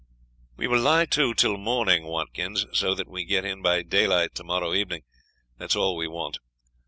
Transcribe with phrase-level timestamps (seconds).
[0.57, 2.65] "We will lie to till morning, Watkins.
[2.73, 5.03] So that we get in by daylight tomorrow evening,
[5.59, 6.39] that is all we want.